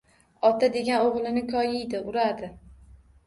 [0.47, 2.49] Ota degan o‘g‘lini koyiydi, uradi